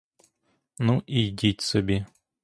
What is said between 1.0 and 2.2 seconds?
і йдіть собі.